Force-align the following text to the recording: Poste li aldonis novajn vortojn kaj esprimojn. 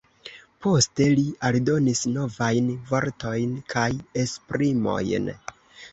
Poste 0.65 1.05
li 1.19 1.25
aldonis 1.49 2.01
novajn 2.15 2.73
vortojn 2.93 3.55
kaj 3.75 3.87
esprimojn. 4.25 5.31